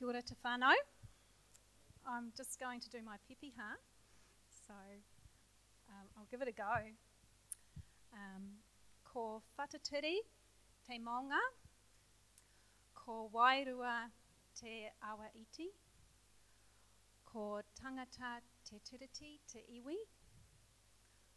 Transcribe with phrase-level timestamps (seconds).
[0.00, 0.76] Kia ora te whānau.
[2.06, 3.66] I'm just going to do my pepeha,
[4.66, 4.72] so
[5.90, 6.76] um, I'll give it a go.
[8.14, 8.46] Um,
[9.04, 10.14] ko Whatitiri
[10.86, 11.40] te maunga,
[12.94, 14.08] ko wairua
[14.58, 15.68] te awa iti,
[17.26, 19.98] ko tangata te tiriti te iwi,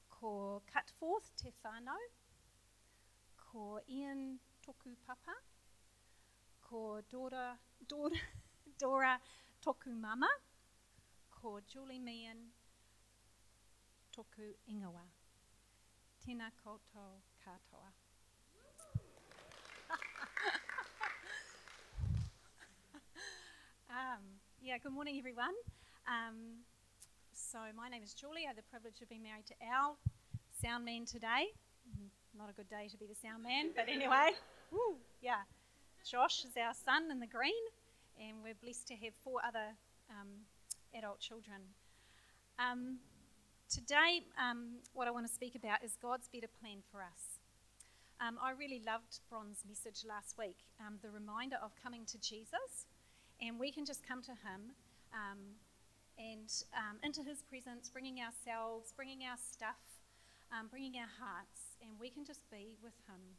[0.10, 2.08] ko cut forth te whānau,
[3.36, 5.36] ko Ian toku papa,
[6.62, 8.24] ko Dora, Dora,
[8.80, 9.20] Dora
[9.62, 10.28] toku mama
[11.30, 12.38] ko Julie Meehan
[14.16, 15.04] toku ingoa.
[16.24, 17.92] Tēnā koutou katoa.
[23.90, 24.24] um,
[24.62, 25.54] yeah, good morning, everyone.
[26.08, 26.64] Um,
[27.34, 28.44] so, my name is Julie.
[28.46, 29.98] I have the privilege of being married to Al,
[30.62, 31.52] sound man today.
[31.90, 34.32] Mm, Not a good day to be the sound man, but anyway,
[34.72, 35.42] woo, yeah.
[36.10, 37.64] Josh is our son in the green,
[38.20, 39.76] and we're blessed to have four other
[40.10, 40.46] um,
[40.98, 41.74] adult children.
[42.60, 43.00] Um,
[43.70, 47.40] today, um, what I want to speak about is God's better plan for us.
[48.22, 52.88] Um, I really loved Bron's message last week, um, the reminder of coming to Jesus,
[53.42, 54.78] and we can just come to Him
[56.18, 56.48] and
[57.04, 59.82] into His presence, bringing ourselves, bringing our stuff,
[60.70, 63.36] bringing our hearts, and we can just be with Him.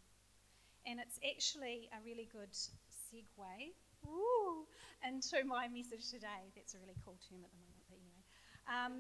[0.85, 3.73] And it's actually a really good segue
[4.05, 4.69] woo,
[5.03, 6.53] into my message today.
[6.57, 8.23] That's a really cool term at the moment, but anyway.
[8.69, 8.95] Um,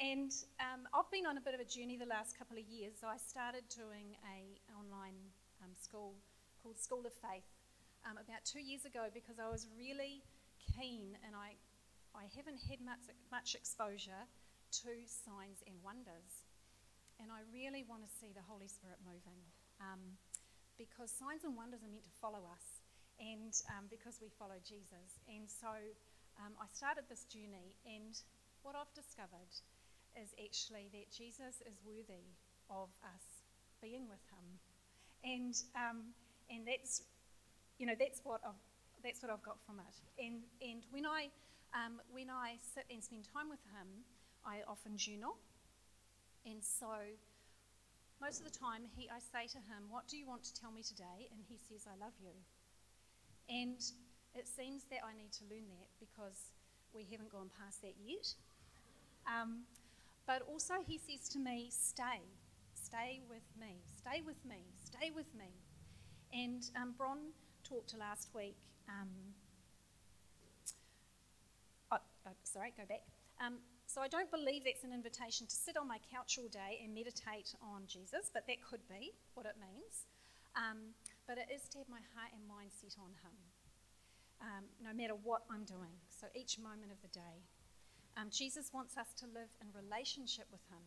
[0.00, 3.04] and um, I've been on a bit of a journey the last couple of years.
[3.04, 5.16] I started doing a online
[5.60, 6.16] um, school
[6.64, 7.44] called School of Faith
[8.08, 10.24] um, about two years ago because I was really
[10.56, 11.60] keen and I,
[12.16, 14.24] I haven't had much, much exposure
[14.84, 16.48] to signs and wonders.
[17.20, 19.44] And I really want to see the Holy Spirit moving
[19.84, 20.16] um,
[20.80, 22.79] because signs and wonders are meant to follow us
[23.20, 25.20] and um, because we follow Jesus.
[25.28, 25.68] And so
[26.40, 28.16] um, I started this journey, and
[28.64, 29.52] what I've discovered
[30.16, 32.32] is actually that Jesus is worthy
[32.72, 33.44] of us
[33.84, 34.46] being with Him,
[35.22, 36.16] and um,
[36.48, 37.04] and that's
[37.76, 38.58] you know that's what I've
[39.04, 39.96] that's what I've got from it.
[40.16, 41.28] And and when I
[41.76, 44.08] um, when I sit and spend time with Him,
[44.44, 45.36] I often journal,
[46.48, 46.88] and so
[48.20, 50.72] most of the time he I say to Him, "What do you want to tell
[50.72, 52.32] me today?" And He says, "I love you."
[53.50, 53.82] And
[54.34, 56.54] it seems that I need to learn that because
[56.94, 58.32] we haven't gone past that yet.
[59.26, 59.66] Um,
[60.26, 62.22] but also, he says to me, Stay,
[62.74, 65.50] stay with me, stay with me, stay with me.
[66.32, 67.18] And um, Bron
[67.64, 68.56] talked to last week.
[68.88, 69.08] Um,
[71.90, 73.02] oh, oh, sorry, go back.
[73.44, 76.78] Um, so I don't believe that's an invitation to sit on my couch all day
[76.84, 80.06] and meditate on Jesus, but that could be what it means.
[81.30, 83.36] But it is to have my heart and mind set on Him,
[84.42, 85.94] um, no matter what I'm doing.
[86.10, 87.46] So each moment of the day.
[88.18, 90.82] Um, Jesus wants us to live in relationship with Him,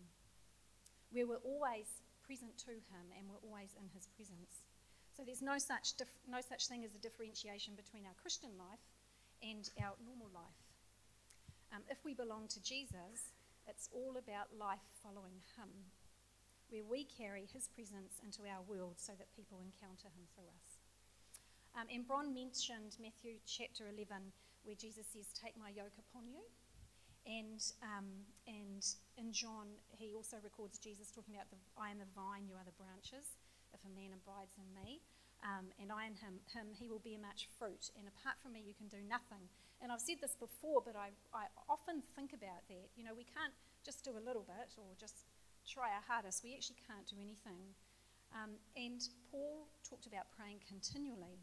[1.16, 4.68] where we're always present to Him and we're always in His presence.
[5.16, 8.84] So there's no such, dif- no such thing as a differentiation between our Christian life
[9.40, 10.60] and our normal life.
[11.72, 13.32] Um, if we belong to Jesus,
[13.64, 15.72] it's all about life following Him
[16.74, 20.82] where we carry his presence into our world so that people encounter him through us.
[21.78, 24.34] Um, and Bron mentioned Matthew chapter 11,
[24.66, 26.42] where Jesus says, Take my yoke upon you.
[27.30, 28.82] And, um, and
[29.22, 32.66] in John, he also records Jesus talking about, the, I am the vine, you are
[32.66, 33.38] the branches.
[33.70, 35.06] If a man abides in me,
[35.46, 37.94] um, and I in him, him, he will bear much fruit.
[37.94, 39.46] And apart from me, you can do nothing.
[39.78, 42.90] And I've said this before, but I, I often think about that.
[42.98, 43.54] You know, we can't
[43.86, 45.30] just do a little bit or just
[45.68, 47.76] try our hardest, we actually can't do anything.
[48.34, 51.42] Um, and Paul talked about praying continually.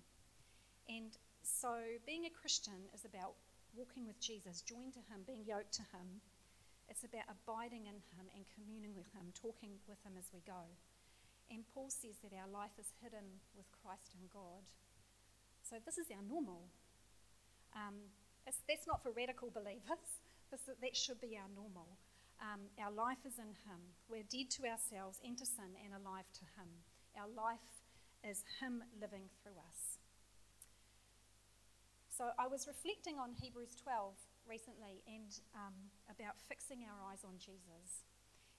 [0.89, 3.39] And so being a Christian is about
[3.75, 6.21] walking with Jesus, joined to Him, being yoked to Him.
[6.91, 10.67] It's about abiding in Him and communing with Him, talking with Him as we go.
[11.51, 14.67] And Paul says that our life is hidden with Christ in God.
[15.63, 16.67] So this is our normal.
[17.75, 18.11] Um,
[18.47, 20.19] that's not for radical believers.
[20.51, 21.87] This, that should be our normal.
[22.41, 23.93] Um, our life is in Him.
[24.09, 26.89] We're dead to ourselves and to sin and alive to Him.
[27.13, 27.85] Our life
[28.25, 30.01] is Him living through us.
[32.09, 34.17] So I was reflecting on Hebrews 12
[34.49, 35.77] recently and um,
[36.09, 38.09] about fixing our eyes on Jesus.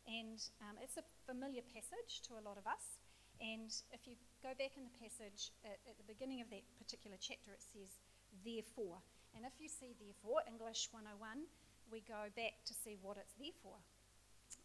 [0.05, 3.01] And um, it's a familiar passage to a lot of us.
[3.41, 7.17] And if you go back in the passage at, at the beginning of that particular
[7.17, 7.97] chapter, it says,
[8.45, 9.01] therefore.
[9.33, 11.49] And if you see therefore, English 101,
[11.91, 13.75] we go back to see what it's there for.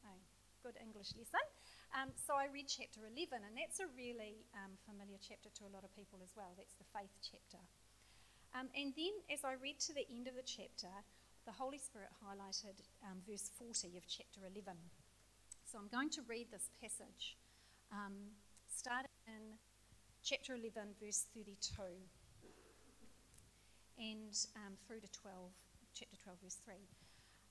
[0.07, 0.23] Oh,
[0.63, 1.43] good English lesson.
[1.91, 5.73] Um, so I read chapter 11, and that's a really um, familiar chapter to a
[5.75, 6.55] lot of people as well.
[6.55, 7.59] That's the faith chapter.
[8.55, 10.91] Um, and then, as I read to the end of the chapter,
[11.47, 14.75] the Holy Spirit highlighted um, verse 40 of chapter 11.
[15.67, 17.39] So I'm going to read this passage,
[17.91, 18.35] um,
[18.71, 19.59] starting in
[20.23, 21.83] chapter 11, verse 32,
[23.99, 25.51] and um, through to 12,
[25.95, 26.75] chapter 12, verse 3.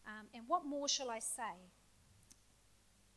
[0.07, 1.72] Um, and what more shall I say?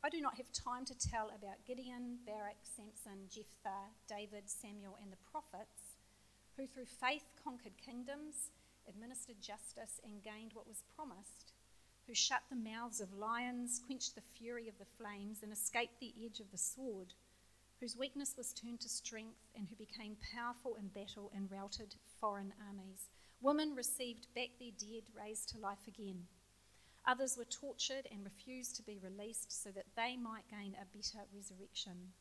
[0.03, 5.13] I do not have time to tell about Gideon, Barak, Samson, Jephthah, David, Samuel, and
[5.13, 5.99] the prophets,
[6.57, 8.51] who through faith conquered kingdoms,
[8.89, 11.53] administered justice, and gained what was promised,
[12.07, 16.15] who shut the mouths of lions, quenched the fury of the flames, and escaped the
[16.25, 17.13] edge of the sword,
[17.81, 22.53] whose weakness was turned to strength, and who became powerful in battle and routed foreign
[22.67, 23.11] armies.
[23.41, 26.27] Women received back their dead, raised to life again.
[27.09, 31.25] Others were tortured and refused to be released so that they might gain a better
[31.35, 32.13] resurrection.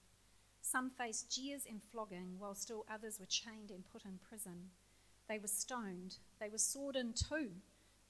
[0.61, 4.69] Some faced jeers and flogging, while still others were chained and put in prison.
[5.27, 6.19] They were stoned.
[6.39, 7.49] They were sawed in two.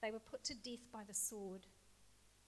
[0.00, 1.66] They were put to death by the sword.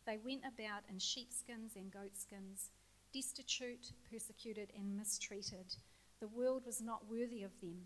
[0.07, 2.71] They went about in sheepskins and goatskins,
[3.13, 5.75] destitute, persecuted, and mistreated.
[6.21, 7.83] The world was not worthy of them.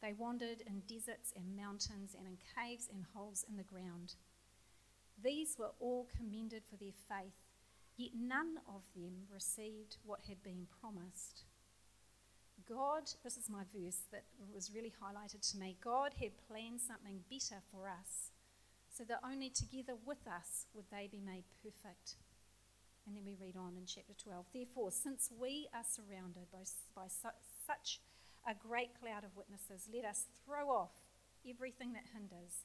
[0.00, 4.14] They wandered in deserts and mountains and in caves and holes in the ground.
[5.22, 7.38] These were all commended for their faith,
[7.96, 11.44] yet none of them received what had been promised.
[12.68, 15.76] God, this is my verse that was really highlighted to me.
[15.84, 18.32] God had planned something better for us,
[18.88, 22.16] so that only together with us would they be made perfect.
[23.06, 24.46] And then we read on in chapter 12.
[24.54, 26.64] Therefore, since we are surrounded by,
[26.96, 28.00] by su- such
[28.48, 30.92] a great cloud of witnesses, let us throw off
[31.44, 32.64] everything that hinders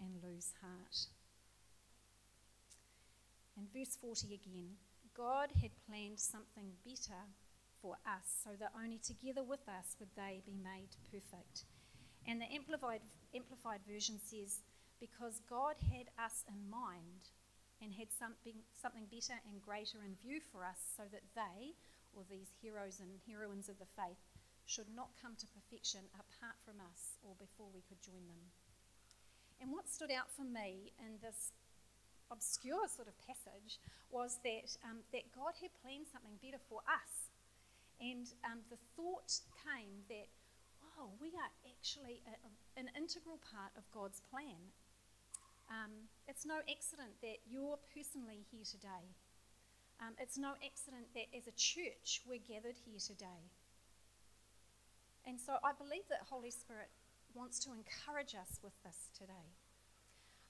[0.00, 1.06] and lose heart.
[3.58, 4.78] In verse 40 again,
[5.16, 7.26] God had planned something better
[7.82, 11.66] for us, so that only together with us would they be made perfect.
[12.26, 13.02] And the Amplified,
[13.34, 14.62] Amplified Version says,
[15.00, 17.34] Because God had us in mind
[17.82, 21.74] and had something, something better and greater in view for us, so that they,
[22.14, 24.22] or these heroes and heroines of the faith,
[24.66, 28.52] should not come to perfection apart from us or before we could join them.
[29.60, 31.52] And what stood out for me in this
[32.30, 37.32] obscure sort of passage was that, um, that God had planned something better for us.
[37.98, 40.30] And um, the thought came that,
[40.94, 44.70] oh, we are actually a, a, an integral part of God's plan.
[45.68, 49.10] Um, it's no accident that you're personally here today.
[50.00, 53.50] Um, it's no accident that as a church we're gathered here today.
[55.26, 56.88] And so I believe that Holy Spirit
[57.38, 59.54] wants to encourage us with this today.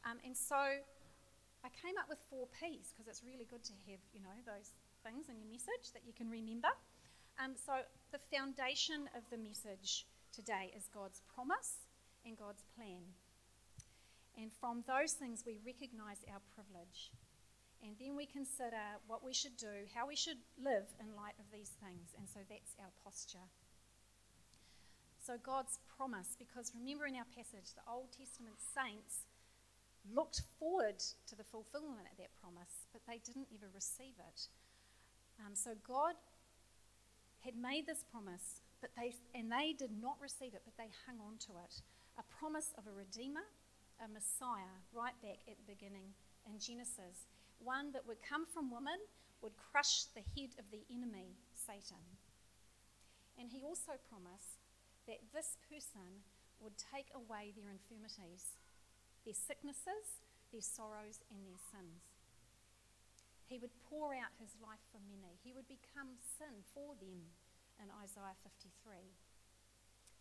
[0.08, 4.00] Um, and so I came up with four P's because it's really good to have,
[4.16, 4.72] you know, those
[5.04, 6.72] things in your message that you can remember.
[7.36, 11.84] Um, so the foundation of the message today is God's promise
[12.24, 13.04] and God's plan.
[14.40, 17.12] And from those things, we recognize our privilege.
[17.82, 21.46] And then we consider what we should do, how we should live in light of
[21.52, 22.16] these things.
[22.16, 23.46] And so that's our posture.
[25.18, 29.26] So, God's promise, because remember in our passage, the Old Testament saints
[30.06, 34.46] looked forward to the fulfillment of that promise, but they didn't ever receive it.
[35.42, 36.14] Um, so, God
[37.42, 41.18] had made this promise, but they, and they did not receive it, but they hung
[41.18, 41.82] on to it.
[42.14, 43.46] A promise of a Redeemer,
[43.98, 46.14] a Messiah, right back at the beginning
[46.46, 47.26] in Genesis.
[47.58, 49.02] One that would come from woman,
[49.42, 52.02] would crush the head of the enemy, Satan.
[53.38, 54.57] And he also promised
[55.08, 56.22] that this person
[56.60, 58.60] would take away their infirmities,
[59.24, 60.20] their sicknesses,
[60.52, 62.04] their sorrows, and their sins.
[63.48, 65.40] He would pour out his life for many.
[65.40, 67.32] He would become sin for them
[67.80, 68.68] in Isaiah 53.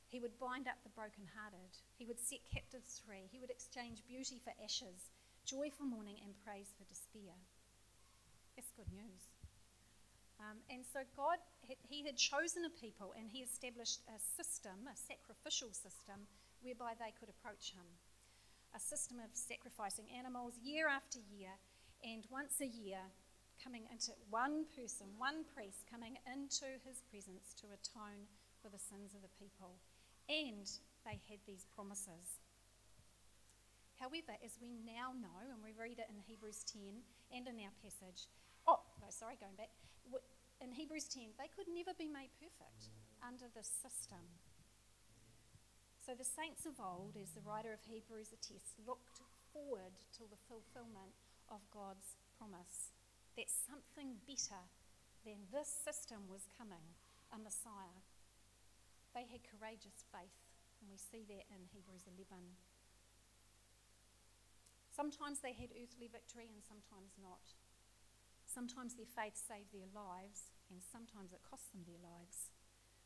[0.08, 1.84] He would bind up the brokenhearted.
[2.00, 3.28] He would set captives free.
[3.28, 5.12] He would exchange beauty for ashes,
[5.44, 7.36] joy for mourning, and praise for despair.
[8.56, 9.37] That's good news.
[10.38, 14.96] Um, and so God, He had chosen a people and He established a system, a
[14.96, 16.30] sacrificial system,
[16.62, 17.86] whereby they could approach Him.
[18.76, 21.58] A system of sacrificing animals year after year,
[22.06, 23.02] and once a year,
[23.58, 28.30] coming into one person, one priest coming into His presence to atone
[28.62, 29.82] for the sins of the people.
[30.30, 30.70] And
[31.02, 32.44] they had these promises.
[33.98, 37.02] However, as we now know, and we read it in Hebrews 10
[37.34, 38.30] and in our passage,
[38.70, 39.74] oh, no, sorry, going back.
[40.58, 42.90] In Hebrews 10, they could never be made perfect
[43.22, 44.26] under this system.
[46.02, 49.22] So the saints of old, as the writer of Hebrews attests, looked
[49.52, 51.20] forward to the fulfillment
[51.52, 52.96] of God's promise
[53.36, 54.66] that something better
[55.28, 56.96] than this system was coming,
[57.30, 58.02] a Messiah.
[59.12, 60.40] They had courageous faith,
[60.80, 62.56] and we see that in Hebrews 11.
[64.96, 67.54] Sometimes they had earthly victory and sometimes not.
[68.58, 72.50] Sometimes their faith saved their lives, and sometimes it cost them their lives.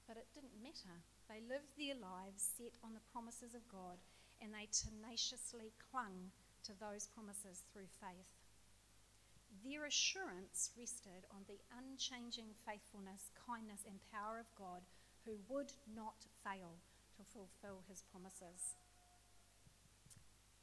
[0.07, 3.99] But it didn't matter they lived their lives set on the promises of God
[4.43, 6.31] and they tenaciously clung
[6.67, 8.31] to those promises through faith.
[9.63, 14.83] Their assurance rested on the unchanging faithfulness, kindness, and power of God
[15.23, 16.79] who would not fail
[17.15, 18.75] to fulfill his promises.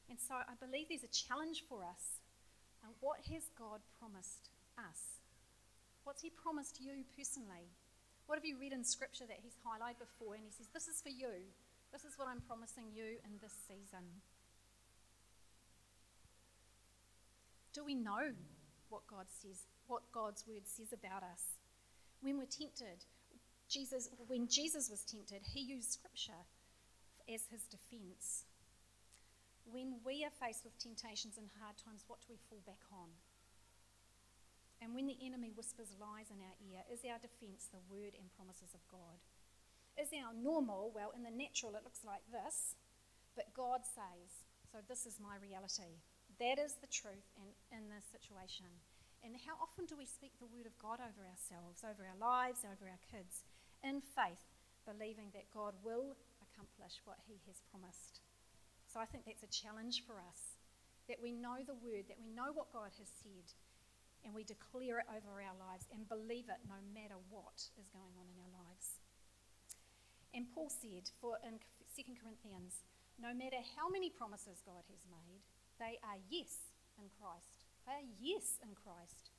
[0.08, 2.20] And so I believe there's a challenge for us.
[2.84, 5.20] And what has God promised us?
[6.04, 7.68] What's he promised you personally?
[8.28, 10.36] What have you read in Scripture that He's highlighted before?
[10.36, 11.48] And He says, This is for you.
[11.92, 14.04] This is what I'm promising you in this season.
[17.72, 18.36] Do we know
[18.90, 21.56] what God says, what God's word says about us?
[22.20, 23.08] When we're tempted,
[23.68, 26.44] Jesus, when Jesus was tempted, he used scripture
[27.32, 28.44] as his defense.
[29.64, 33.08] When we are faced with temptations and hard times, what do we fall back on?
[34.78, 38.30] And when the enemy whispers lies in our ear, is our defense the word and
[38.38, 39.18] promises of God?
[39.98, 42.78] Is our normal, well, in the natural it looks like this,
[43.34, 45.98] but God says, so this is my reality.
[46.38, 48.70] That is the truth in, in this situation.
[49.26, 52.62] And how often do we speak the word of God over ourselves, over our lives,
[52.62, 53.42] over our kids,
[53.82, 54.46] in faith,
[54.86, 58.22] believing that God will accomplish what he has promised?
[58.86, 60.58] So I think that's a challenge for us
[61.10, 63.50] that we know the word, that we know what God has said,
[64.28, 68.12] and we declare it over our lives and believe it no matter what is going
[68.20, 69.00] on in our lives.
[70.36, 71.56] And Paul said for in
[71.96, 72.84] 2 Corinthians,
[73.16, 75.40] no matter how many promises God has made,
[75.80, 77.72] they are yes in Christ.
[77.88, 79.32] They are yes in Christ.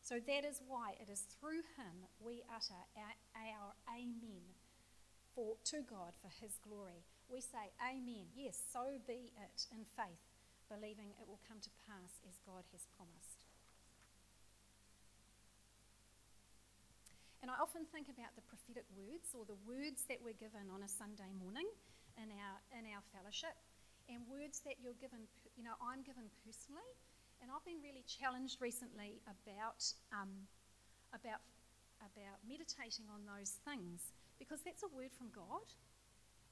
[0.00, 4.56] So that is why it is through him we utter our, our amen
[5.36, 7.04] for to God for his glory.
[7.28, 8.32] We say amen.
[8.32, 10.24] Yes, so be it in faith,
[10.72, 13.41] believing it will come to pass as God has promised.
[17.42, 20.86] And I often think about the prophetic words or the words that we're given on
[20.86, 21.66] a Sunday morning
[22.14, 23.58] in our, in our fellowship
[24.06, 25.26] and words that you're given,
[25.58, 26.86] you know, I'm given personally.
[27.42, 29.82] And I've been really challenged recently about,
[30.14, 30.30] um,
[31.10, 31.42] about,
[31.98, 35.66] about meditating on those things because that's a word from God.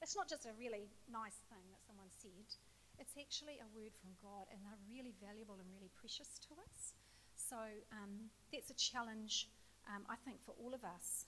[0.03, 2.51] It's not just a really nice thing that someone said,
[2.99, 6.91] it's actually a word from God, and they're really valuable and really precious to us.
[7.33, 7.57] So
[7.95, 9.47] um, that's a challenge
[9.87, 11.25] um, I think, for all of us.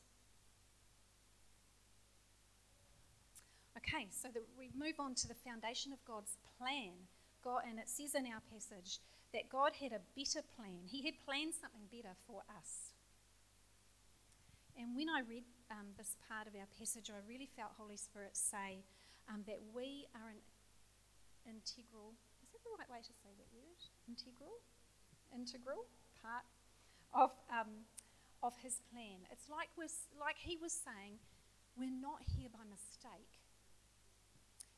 [3.78, 7.10] Okay, so the, we move on to the foundation of God's plan.
[7.44, 9.00] God, and it says in our passage
[9.34, 10.88] that God had a better plan.
[10.88, 12.94] He had planned something better for us.
[14.78, 18.38] And when I read um, this part of our passage, I really felt Holy Spirit
[18.38, 18.82] say
[19.30, 20.42] um, that we are an
[21.46, 23.80] integral, is that the right way to say that word?
[24.08, 24.58] Integral?
[25.34, 25.86] Integral
[26.22, 26.46] part
[27.14, 27.86] of um,
[28.44, 29.24] of his plan.
[29.32, 31.18] It's like, we're, like he was saying,
[31.80, 33.40] we're not here by mistake.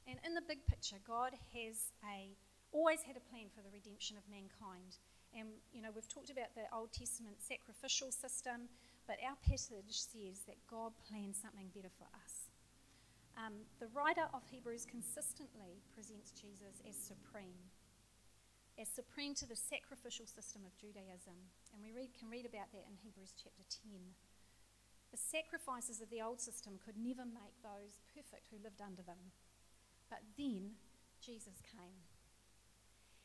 [0.06, 2.38] And in the big picture, God has a
[2.72, 5.00] always had a plan for the redemption of mankind.
[5.34, 8.70] And you know, we've talked about the Old Testament sacrificial system,
[9.08, 12.52] but our passage says that God planned something better for us.
[13.36, 17.60] Um, the writer of Hebrews consistently presents Jesus as supreme
[18.75, 21.36] as supreme to the sacrificial system of Judaism.
[21.72, 24.15] And we read, can read about that in Hebrews chapter 10.
[25.15, 29.32] The sacrifices of the old system could never make those perfect who lived under them.
[30.12, 30.75] But then
[31.24, 32.03] Jesus came.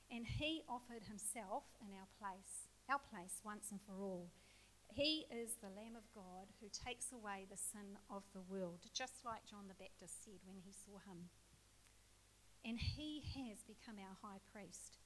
[0.07, 4.31] And he offered himself in our place, our place once and for all.
[4.91, 9.27] He is the Lamb of God who takes away the sin of the world, just
[9.27, 11.31] like John the Baptist said when he saw him.
[12.63, 15.00] And he has become our high priest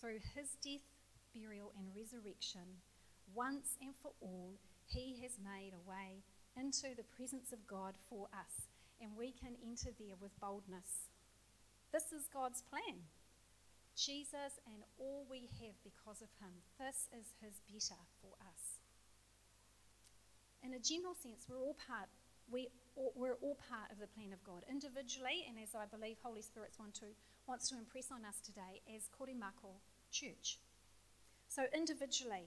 [0.00, 0.86] through his death,
[1.34, 2.82] burial, and resurrection,
[3.34, 6.24] once and for all, he has made a way
[6.56, 8.66] into the presence of God for us,
[9.00, 11.10] and we can enter there with boldness.
[11.92, 13.06] This is God's plan.
[13.98, 16.62] Jesus and all we have because of him.
[16.78, 18.78] This is his better for us.
[20.62, 22.08] In a general sense, we're all part
[22.50, 22.68] we
[23.14, 26.78] we're all part of the plan of God individually, and as I believe Holy Spirit's
[26.78, 27.14] one too,
[27.46, 29.78] wants to impress on us today as Korimako
[30.10, 30.58] Church.
[31.48, 32.46] So, individually,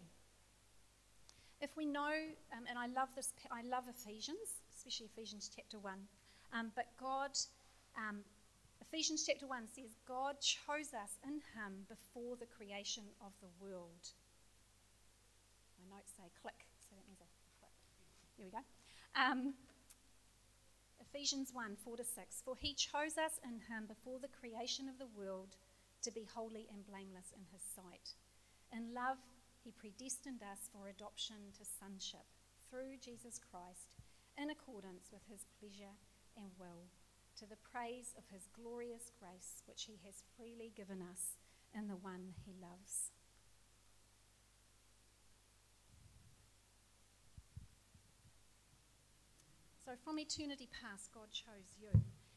[1.61, 2.13] if we know,
[2.53, 5.93] um, and I love this, I love Ephesians, especially Ephesians chapter 1,
[6.53, 7.31] um, but God,
[7.97, 8.19] um,
[8.81, 14.13] Ephesians chapter 1 says, God chose us in Him before the creation of the world.
[15.77, 17.73] My notes say click, so that means I click.
[18.37, 18.63] Here we go.
[19.15, 19.53] Um,
[21.13, 22.41] Ephesians 1 4 to 6.
[22.45, 25.57] For he chose us in him before the creation of the world
[26.03, 28.17] to be holy and blameless in his sight.
[28.73, 29.17] In love,
[29.63, 32.25] he predestined us for adoption to sonship
[32.69, 33.93] through Jesus Christ
[34.37, 35.99] in accordance with his pleasure
[36.37, 36.89] and will,
[37.37, 41.37] to the praise of his glorious grace, which he has freely given us
[41.75, 43.11] in the one he loves.
[49.85, 51.91] So, from eternity past, God chose you.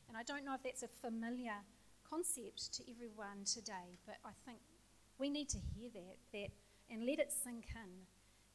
[0.09, 1.63] And I don't know if that's a familiar
[2.09, 4.61] concept to everyone today, but I think
[5.19, 6.51] we need to hear that, that
[6.91, 8.07] and let it sink in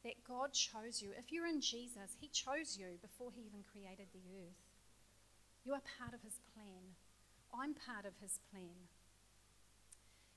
[0.04, 1.10] that God chose you.
[1.18, 4.62] If you're in Jesus, He chose you before He even created the earth.
[5.64, 6.96] You are part of His plan.
[7.52, 8.88] I'm part of His plan.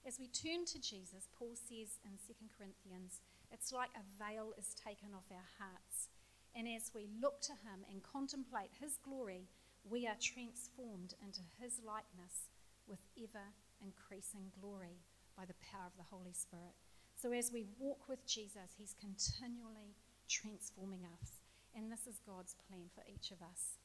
[0.06, 4.76] As we turn to Jesus, Paul says in 2 Corinthians, it's like a veil is
[4.76, 6.10] taken off our hearts
[6.56, 9.50] and as we look to him and contemplate his glory,
[9.84, 12.50] we are transformed into his likeness
[12.88, 15.02] with ever increasing glory
[15.38, 16.76] by the power of the Holy Spirit.
[17.16, 19.96] So as we walk with Jesus, he's continually
[20.30, 21.40] transforming us.
[21.76, 23.78] And this is God's plan for each of us.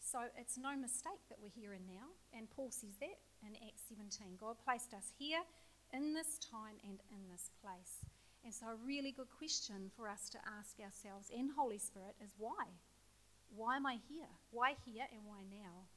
[0.00, 2.16] So it's no mistake that we're here and now.
[2.32, 4.38] And Paul says that in Acts 17.
[4.40, 5.44] God placed us here
[5.92, 8.04] in this time and in this place.
[8.44, 12.32] And so, a really good question for us to ask ourselves and Holy Spirit is
[12.38, 12.72] why?
[13.54, 14.30] Why am I here?
[14.50, 15.88] Why here and why now?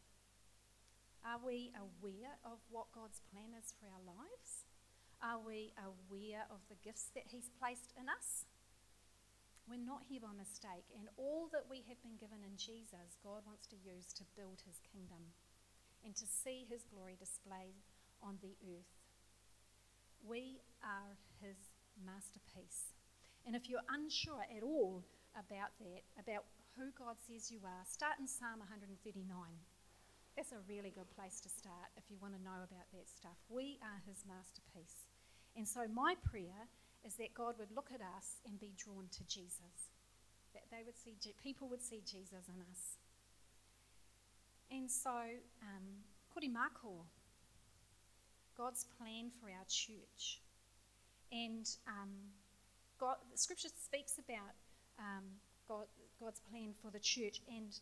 [1.21, 4.65] Are we aware of what God's plan is for our lives?
[5.21, 8.49] Are we aware of the gifts that He's placed in us?
[9.69, 13.45] We're not here by mistake, and all that we have been given in Jesus, God
[13.45, 15.37] wants to use to build His kingdom
[16.01, 17.77] and to see His glory displayed
[18.25, 18.97] on the earth.
[20.25, 21.69] We are His
[22.01, 22.97] masterpiece.
[23.45, 26.45] And if you're unsure at all about that, about
[26.77, 28.95] who God says you are, start in Psalm 139.
[30.35, 33.35] That's a really good place to start if you want to know about that stuff.
[33.49, 35.11] We are his masterpiece.
[35.55, 36.71] And so my prayer
[37.03, 39.91] is that God would look at us and be drawn to Jesus.
[40.53, 42.97] That they would see people would see Jesus in us.
[44.71, 47.03] And so, um, Korimako,
[48.55, 50.39] God's plan for our church.
[51.31, 52.31] And um,
[52.99, 54.55] God, scripture speaks about
[55.01, 55.25] um,
[55.67, 55.89] God,
[56.21, 57.41] God's plan for the church.
[57.49, 57.73] And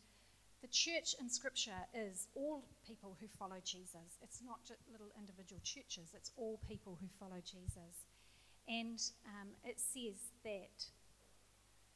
[0.62, 4.20] the church in scripture is all people who follow Jesus.
[4.24, 8.08] It's not just little individual churches, it's all people who follow Jesus.
[8.68, 10.88] And um, it says that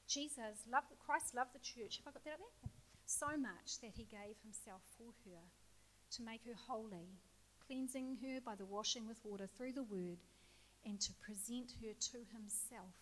[0.07, 2.01] Jesus loved, Christ loved the church.
[2.03, 2.71] Have I got that up there?
[3.05, 5.43] So much that he gave himself for her
[6.17, 7.13] to make her holy,
[7.67, 10.17] cleansing her by the washing with water through the word
[10.85, 12.95] and to present her to himself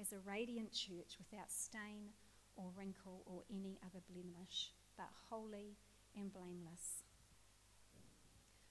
[0.00, 2.16] as a radiant church without stain
[2.56, 5.76] or wrinkle or any other blemish, but holy
[6.16, 7.04] and blameless.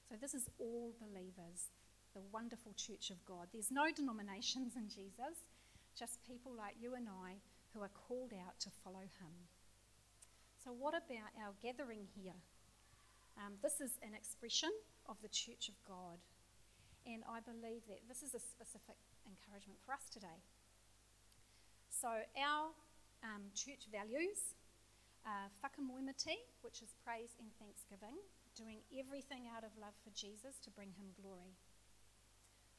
[0.10, 1.70] So, this is all believers,
[2.15, 3.48] the wonderful church of God.
[3.54, 5.46] There's no denominations in Jesus,
[5.94, 7.38] just people like you and I
[7.74, 9.46] who are called out to follow him.
[10.65, 12.42] So, what about our gathering here?
[13.38, 14.74] Um, this is an expression
[15.08, 16.18] of the church of God.
[17.06, 18.98] And I believe that this is a specific
[19.30, 20.42] encouragement for us today.
[22.00, 22.08] So,
[22.40, 22.72] our
[23.28, 24.56] um, church values
[25.28, 28.16] are whakamoemiti, which is praise and thanksgiving,
[28.56, 31.60] doing everything out of love for Jesus to bring him glory.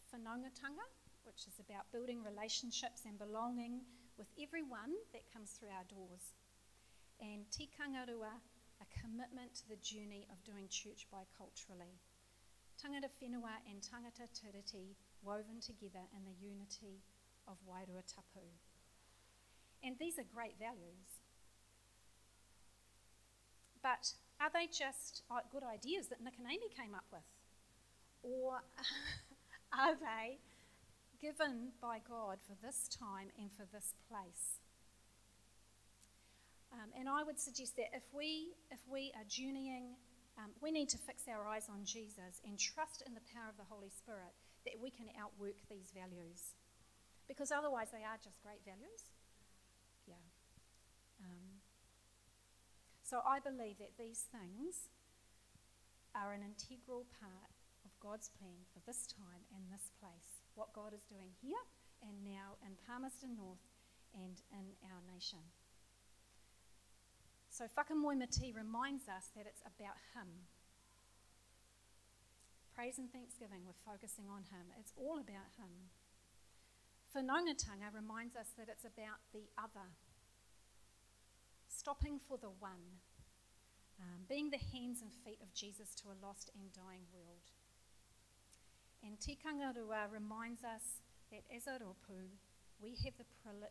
[0.09, 0.89] Whanaungatanga,
[1.29, 3.85] which is about building relationships and belonging
[4.17, 6.33] with everyone that comes through our doors.
[7.21, 8.41] And tikangarua,
[8.81, 12.01] a commitment to the journey of doing church biculturally
[12.81, 17.05] tangata whenua and tangata tiriti woven together in the unity
[17.47, 18.70] of Wairua Tapu.
[19.83, 21.21] And these are great values.
[23.83, 27.25] But are they just good ideas that Nick and Amy came up with?
[28.23, 28.61] Or
[29.73, 30.39] are they
[31.21, 34.61] given by God for this time and for this place?
[36.73, 39.97] Um, and I would suggest that if we, if we are journeying
[40.41, 43.61] um, we need to fix our eyes on Jesus and trust in the power of
[43.61, 44.33] the Holy Spirit
[44.65, 46.57] that we can outwork these values.
[47.29, 49.13] Because otherwise, they are just great values.
[51.21, 51.61] Um,
[53.03, 54.89] so I believe that these things
[56.15, 57.53] are an integral part
[57.85, 61.63] of God's plan for this time and this place, what God is doing here
[62.03, 63.63] and now in Palmerston North
[64.15, 65.53] and in our nation.
[67.51, 70.49] So Whakamoemiti reminds us that it's about Him.
[72.75, 74.73] Praise and thanksgiving, we're focusing on Him.
[74.79, 75.93] It's all about Him.
[77.13, 79.93] Whanaungatanga reminds us that it's about the other,
[81.81, 83.01] stopping for the one,
[83.97, 87.49] um, being the hands and feet of Jesus to a lost and dying world.
[89.01, 91.01] And Tikangarua reminds us
[91.33, 92.37] that as a ropu,
[92.85, 93.25] we have the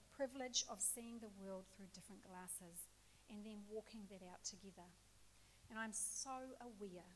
[0.09, 2.89] privilege of seeing the world through different glasses
[3.29, 4.89] and then walking that out together.
[5.69, 7.13] And I'm so aware,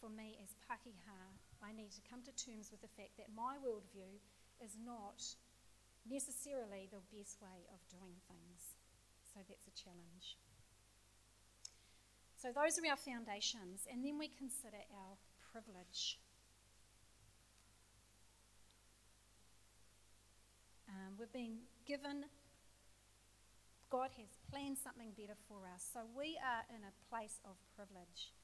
[0.00, 3.60] for me as Pakeha, I need to come to terms with the fact that my
[3.60, 4.16] worldview
[4.64, 5.20] is not
[6.08, 8.80] necessarily the best way of doing things.
[9.32, 10.36] So that's a challenge.
[12.36, 15.16] So those are our foundations, and then we consider our
[15.52, 16.18] privilege.
[20.88, 22.26] Um, we've been given,
[23.88, 25.86] God has planned something better for us.
[25.92, 28.34] So we are in a place of privilege.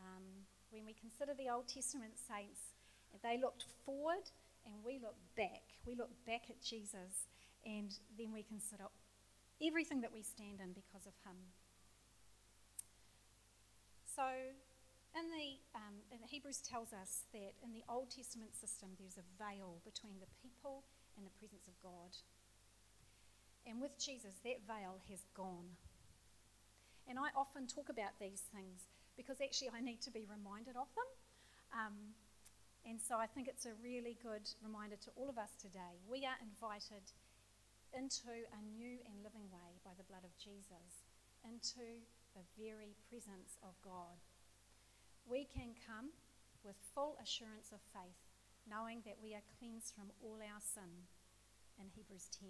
[0.00, 2.74] Um, when we consider the Old Testament saints,
[3.22, 4.26] they looked forward
[4.66, 5.62] and we look back.
[5.86, 7.28] We look back at Jesus
[7.64, 8.84] and then we consider
[9.62, 11.36] everything that we stand in because of him.
[14.04, 14.26] So,
[15.14, 19.26] in the, um, in Hebrews tells us that in the Old Testament system, there's a
[19.38, 20.84] veil between the people
[21.16, 22.14] and the presence of God.
[23.66, 25.76] And with Jesus, that veil has gone.
[27.08, 30.88] And I often talk about these things because actually I need to be reminded of
[30.94, 31.10] them.
[31.74, 31.96] Um,
[32.86, 36.00] and so I think it's a really good reminder to all of us today.
[36.08, 37.02] We are invited
[37.92, 41.08] into a new and living way by the blood of Jesus,
[41.44, 42.04] into
[42.36, 44.20] the very presence of God.
[45.24, 46.12] We can come
[46.64, 48.20] with full assurance of faith,
[48.68, 51.08] knowing that we are cleansed from all our sin
[51.78, 52.48] in Hebrews 10.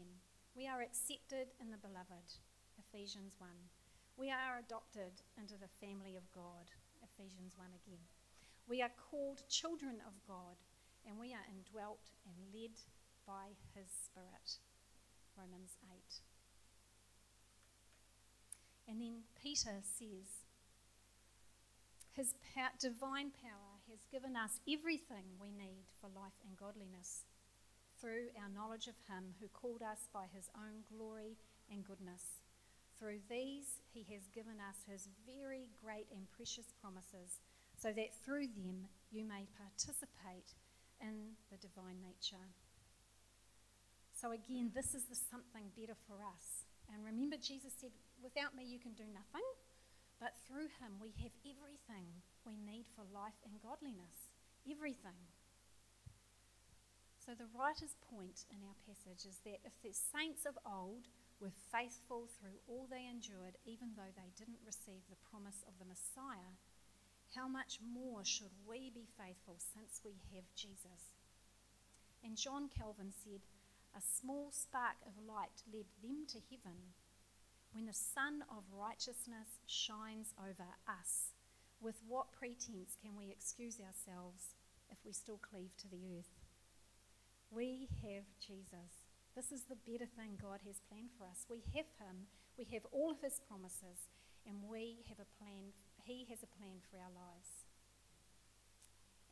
[0.57, 2.38] We are accepted in the beloved,
[2.79, 3.51] Ephesians 1.
[4.16, 6.72] We are adopted into the family of God,
[7.03, 8.03] Ephesians 1 again.
[8.66, 10.59] We are called children of God,
[11.07, 12.74] and we are indwelt and led
[13.27, 14.59] by his Spirit,
[15.38, 16.20] Romans 8.
[18.88, 20.42] And then Peter says,
[22.12, 27.22] His pow- divine power has given us everything we need for life and godliness
[28.01, 31.37] through our knowledge of Him who called us by His own glory
[31.70, 32.42] and goodness.
[32.98, 37.38] Through these, He has given us His very great and precious promises,
[37.77, 40.57] so that through them you may participate
[41.01, 42.51] in the divine nature.
[44.18, 46.66] So, again, this is the something better for us.
[46.90, 49.46] And remember, Jesus said, Without me, you can do nothing,
[50.18, 52.11] but through him, we have everything
[52.42, 54.35] we need for life and godliness.
[54.66, 55.14] Everything.
[57.22, 61.07] So, the writer's point in our passage is that if the saints of old
[61.38, 65.87] were faithful through all they endured, even though they didn't receive the promise of the
[65.87, 66.59] Messiah,
[67.38, 71.14] how much more should we be faithful since we have Jesus?
[72.26, 73.46] And John Calvin said,
[73.96, 76.94] A small spark of light led them to heaven
[77.72, 81.35] when the sun of righteousness shines over us,
[81.81, 84.55] with what pretense can we excuse ourselves
[84.90, 86.33] if we still cleave to the earth?
[87.51, 89.07] We have Jesus.
[89.37, 91.46] This is the better thing God has planned for us.
[91.48, 94.09] We have Him, we have all of His promises,
[94.46, 97.68] and we have a plan, He has a plan for our lives.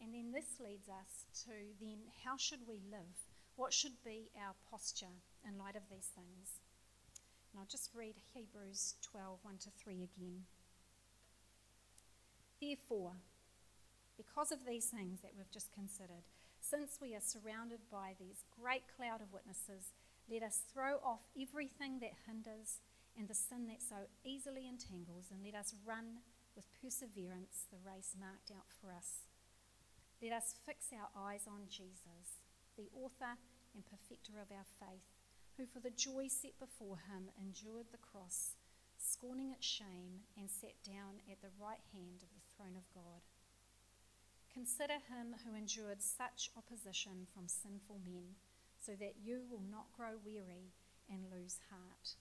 [0.00, 3.16] And then this leads us to then how should we live?
[3.56, 5.16] What should be our posture
[5.46, 6.60] in light of these things?
[7.50, 10.44] And I'll just read Hebrews 12 1 to 3 again.
[12.60, 13.16] Therefore,
[14.16, 16.28] because of these things that we've just considered,
[16.60, 19.92] since we are surrounded by these great cloud of witnesses,
[20.28, 22.80] let us throw off everything that hinders
[23.16, 26.20] and the sin that so easily entangles, and let us run
[26.54, 29.24] with perseverance the race marked out for us.
[30.20, 32.44] Let us fix our eyes on Jesus,
[32.76, 33.40] the author
[33.74, 35.08] and perfecter of our faith
[35.56, 38.56] who for the joy set before him endured the cross,
[39.00, 43.24] scorning its shame, and sat down at the right hand of the throne of God.
[44.52, 48.36] Consider him who endured such opposition from sinful men,
[48.76, 50.72] so that you will not grow weary
[51.08, 52.16] and lose heart.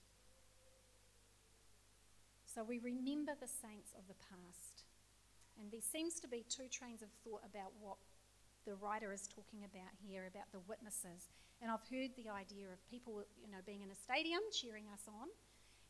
[2.44, 4.84] So we remember the saints of the past.
[5.60, 7.96] And there seems to be two trains of thought about what
[8.66, 11.30] the writer is talking about here about the witnesses.
[11.62, 15.06] And I've heard the idea of people, you know, being in a stadium cheering us
[15.08, 15.30] on.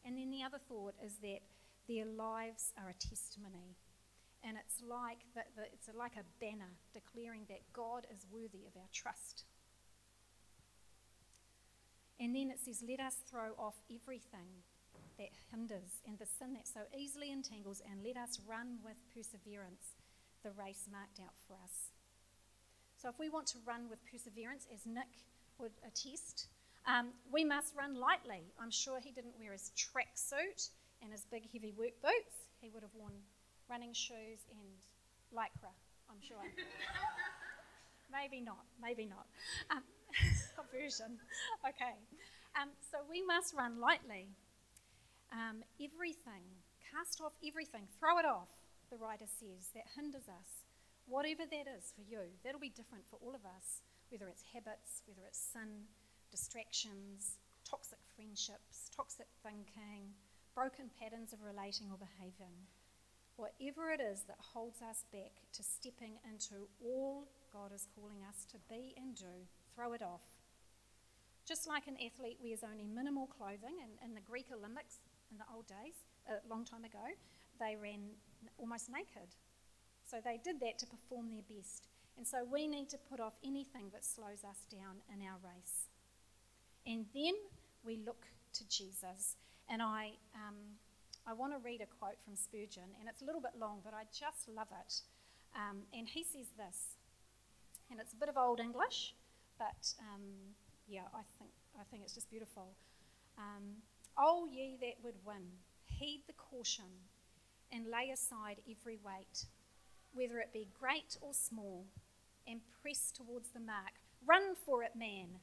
[0.04, 1.40] And then the other thought is that
[1.88, 3.74] their lives are a testimony.
[4.44, 8.76] and it's like the, the, it's like a banner declaring that God is worthy of
[8.76, 9.44] our trust.
[12.20, 14.62] And then it says, Let us throw off everything
[15.18, 19.96] that hinders and the sin that so easily entangles, and let us run with perseverance
[20.42, 21.95] the race marked out for us.
[22.96, 25.10] So, if we want to run with perseverance, as Nick
[25.58, 26.48] would attest,
[26.86, 28.42] um, we must run lightly.
[28.60, 30.70] I'm sure he didn't wear his tracksuit
[31.02, 32.48] and his big heavy work boots.
[32.60, 33.12] He would have worn
[33.68, 34.80] running shoes and
[35.34, 35.72] lycra,
[36.08, 36.38] I'm sure.
[38.12, 39.26] maybe not, maybe not.
[39.70, 39.82] Um,
[40.72, 41.18] version.
[41.66, 41.96] Okay.
[42.60, 44.28] Um, so we must run lightly.
[45.32, 46.46] Um, everything,
[46.80, 48.48] cast off everything, throw it off,
[48.90, 50.65] the writer says, that hinders us.
[51.06, 55.02] Whatever that is for you, that'll be different for all of us, whether it's habits,
[55.06, 55.86] whether it's sin,
[56.30, 60.14] distractions, toxic friendships, toxic thinking,
[60.54, 62.66] broken patterns of relating or behaving.
[63.36, 68.44] Whatever it is that holds us back to stepping into all God is calling us
[68.50, 70.24] to be and do, throw it off.
[71.46, 74.98] Just like an athlete wears only minimal clothing, in, in the Greek Olympics
[75.30, 75.94] in the old days,
[76.26, 77.14] a long time ago,
[77.60, 78.00] they ran
[78.58, 79.30] almost naked.
[80.08, 81.88] So they did that to perform their best.
[82.16, 85.90] And so we need to put off anything that slows us down in our race.
[86.86, 87.34] And then
[87.84, 89.36] we look to Jesus.
[89.68, 90.78] And I, um,
[91.26, 93.92] I want to read a quote from Spurgeon, and it's a little bit long, but
[93.92, 95.02] I just love it.
[95.54, 96.96] Um, and he says this,
[97.90, 99.14] and it's a bit of old English,
[99.58, 100.54] but um,
[100.86, 102.68] yeah, I think, I think it's just beautiful.
[103.38, 103.82] Um,
[104.16, 105.42] oh, ye that would win,
[105.84, 106.84] heed the caution
[107.72, 109.46] and lay aside every weight,
[110.12, 111.86] whether it be great or small,
[112.46, 113.92] and press towards the mark.
[114.26, 115.40] Run for it, man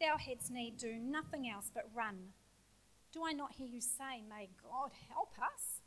[0.00, 2.32] Thou hadst need do nothing else but run.
[3.12, 5.80] Do I not hear you say, May God help us?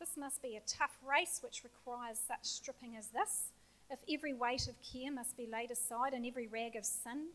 [0.00, 3.52] This must be a tough race which requires such stripping as this.
[3.90, 7.28] If every weight of care must be laid aside and every rag of sin,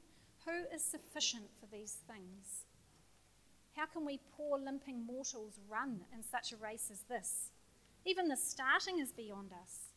[0.46, 2.66] who is sufficient for these things?
[3.76, 7.52] How can we poor limping mortals run in such a race as this?
[8.04, 9.89] Even the starting is beyond us.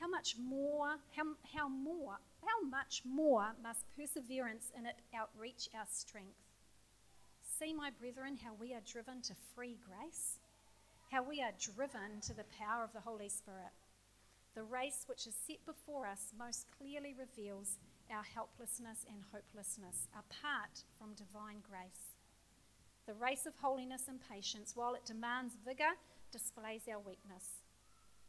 [0.00, 5.86] How much more, how, how more how much more must perseverance in it outreach our
[5.90, 6.36] strength?
[7.58, 10.38] See, my brethren, how we are driven to free grace,
[11.10, 13.72] how we are driven to the power of the Holy Spirit.
[14.54, 17.78] The race which is set before us most clearly reveals
[18.10, 22.14] our helplessness and hopelessness apart from divine grace.
[23.06, 25.96] The race of holiness and patience, while it demands vigour,
[26.32, 27.63] displays our weakness.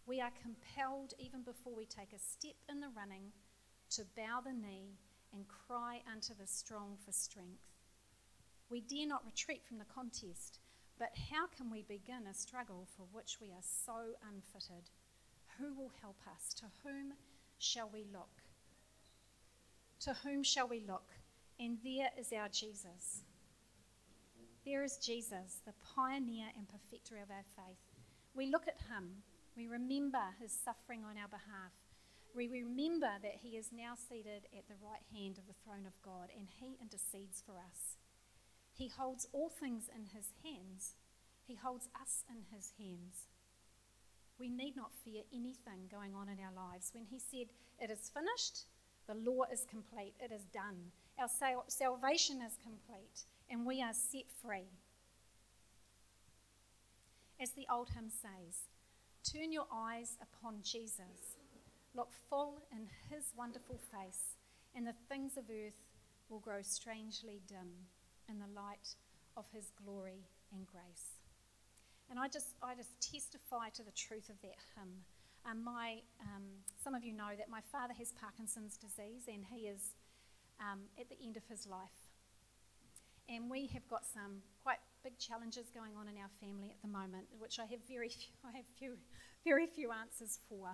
[0.08, 3.32] We are compelled, even before we take a step in the running,
[3.92, 5.00] to bow the knee
[5.34, 7.74] and cry unto the strong for strength.
[8.70, 10.60] We dare not retreat from the contest,
[11.00, 14.90] but how can we begin a struggle for which we are so unfitted?
[15.60, 16.54] Who will help us?
[16.56, 17.14] To whom
[17.58, 18.44] shall we look?
[20.02, 21.10] To whom shall we look?
[21.60, 23.24] And there is our Jesus.
[24.66, 27.78] There is Jesus, the pioneer and perfecter of our faith.
[28.34, 29.24] We look at him,
[29.56, 31.72] we remember his suffering on our behalf,
[32.36, 36.02] we remember that he is now seated at the right hand of the throne of
[36.04, 37.96] God and he intercedes for us.
[38.74, 40.96] He holds all things in his hands,
[41.48, 43.28] he holds us in his hands.
[44.38, 46.92] We need not fear anything going on in our lives.
[46.94, 47.48] When he said,
[47.80, 48.66] It is finished,
[49.08, 50.92] the law is complete, it is done.
[51.18, 54.68] Our sal- salvation is complete, and we are set free.
[57.40, 58.68] As the old hymn says,
[59.32, 61.36] Turn your eyes upon Jesus
[61.96, 64.36] Look full in his wonderful face,
[64.76, 65.80] and the things of earth
[66.28, 67.88] will grow strangely dim
[68.28, 68.96] in the light
[69.38, 71.24] of his glory and grace.
[72.10, 75.06] And I just, I just testify to the truth of that hymn.
[75.50, 76.44] Um, my, um,
[76.84, 79.96] some of you know that my father has Parkinson's disease and he is
[80.60, 82.12] um, at the end of his life.
[83.30, 86.90] And we have got some quite big challenges going on in our family at the
[86.90, 88.98] moment, which I have very few, I have few,
[89.46, 90.74] very few answers for.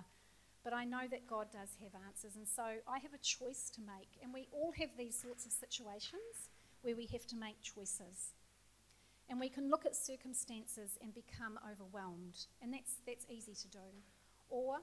[0.64, 3.80] But I know that God does have answers, and so I have a choice to
[3.82, 4.16] make.
[4.22, 6.48] And we all have these sorts of situations
[6.80, 8.32] where we have to make choices.
[9.28, 13.88] And we can look at circumstances and become overwhelmed, and that's, that's easy to do.
[14.48, 14.78] Or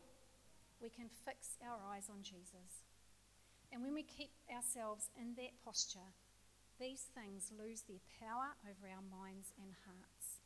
[0.82, 2.86] we can fix our eyes on Jesus.
[3.72, 6.12] And when we keep ourselves in that posture,
[6.80, 10.40] these things lose their power over our minds and hearts.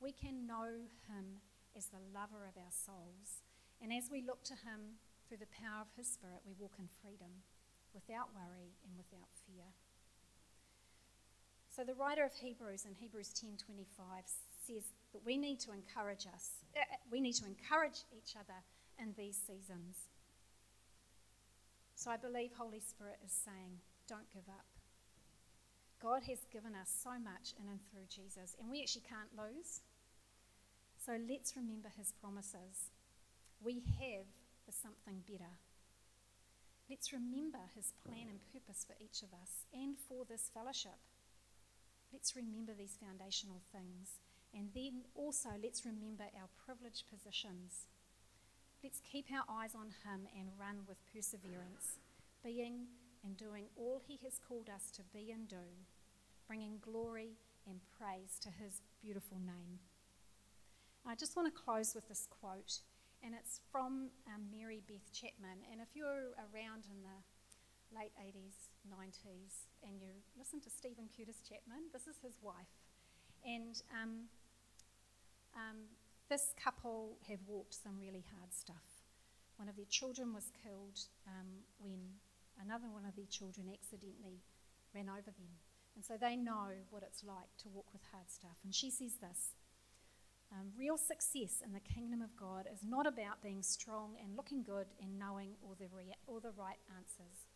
[0.00, 1.44] We can know Him
[1.76, 3.44] as the lover of our souls
[3.80, 6.88] and as we look to Him through the power of His Spirit, we walk in
[7.00, 7.44] freedom,
[7.94, 9.72] without worry and without fear.
[11.68, 14.28] So the writer of Hebrews in Hebrews 10:25
[14.66, 16.64] says that we need to encourage us.
[16.76, 18.62] Uh, we need to encourage each other
[18.98, 20.08] in these seasons.
[21.94, 24.66] So I believe Holy Spirit is saying, don't give up.
[26.02, 29.84] God has given us so much in and through Jesus, and we actually can't lose.
[30.96, 32.88] So let's remember his promises.
[33.60, 34.24] We have
[34.64, 35.60] for something better.
[36.88, 40.98] Let's remember his plan and purpose for each of us and for this fellowship.
[42.12, 44.18] Let's remember these foundational things.
[44.52, 47.86] And then also, let's remember our privileged positions.
[48.82, 52.00] Let's keep our eyes on him and run with perseverance,
[52.42, 52.88] being
[53.24, 55.86] and doing all he has called us to be and do,
[56.46, 57.36] bringing glory
[57.68, 59.80] and praise to his beautiful name.
[61.06, 62.80] I just want to close with this quote
[63.22, 65.60] and it's from um, Mary Beth Chapman.
[65.70, 67.18] And if you're around in the
[67.92, 72.72] late 80s, 90s, and you listen to Steven Curtis Chapman, this is his wife.
[73.44, 74.28] And um,
[75.54, 75.92] um,
[76.28, 79.04] this couple have walked some really hard stuff.
[79.56, 82.16] One of their children was killed um, when
[82.62, 84.42] another one of their children accidentally
[84.94, 85.58] ran over them.
[85.96, 88.56] And so they know what it's like to walk with hard stuff.
[88.64, 89.54] And she says this
[90.52, 94.62] um, real success in the kingdom of God is not about being strong and looking
[94.62, 97.46] good and knowing all the, rea- all the right answers.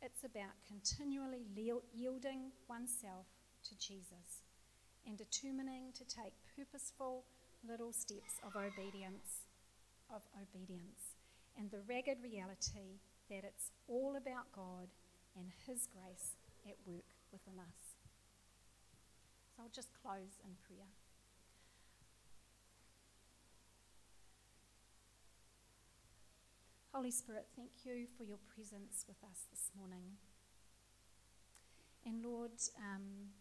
[0.00, 3.26] It's about continually le- yielding oneself
[3.68, 4.44] to Jesus
[5.06, 7.24] and determining to take purposeful
[7.68, 9.44] little steps of obedience,
[10.08, 11.16] of obedience,
[11.58, 14.88] and the ragged reality that it's all about God
[15.36, 16.36] and His grace
[16.66, 17.96] at work within us.
[19.54, 20.88] So I'll just close in prayer.
[26.92, 30.16] Holy Spirit, thank you for your presence with us this morning.
[32.06, 33.34] And Lord, um,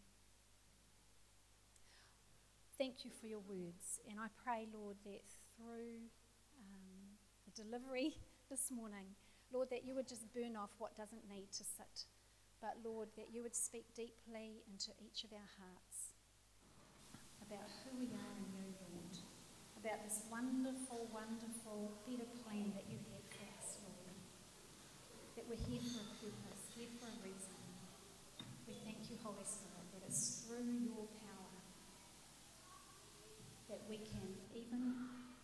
[2.78, 4.02] thank you for your words.
[4.10, 5.24] And I pray, Lord, that
[5.56, 6.12] through
[6.60, 8.18] um, the delivery
[8.50, 9.16] this morning,
[9.56, 12.12] Lord, that you would just burn off what doesn't need to sit.
[12.60, 16.12] But Lord, that you would speak deeply into each of our hearts
[17.40, 19.16] about who we are in you, Lord,
[19.80, 24.18] about this wonderful, wonderful, better plan that you have for us, Lord.
[25.40, 27.56] that we're here for a purpose, here for a reason.
[28.66, 31.54] We thank you, Holy Spirit, that it's through your power
[33.70, 34.26] that we can
[34.58, 34.82] even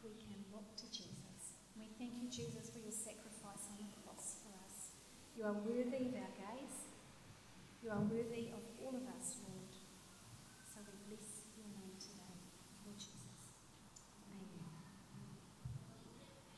[0.02, 1.54] we can look to Jesus.
[1.78, 4.98] We thank you, Jesus, for your sacrifice on the cross for us.
[5.42, 6.86] You are worthy of our gaze.
[7.82, 8.51] You are worthy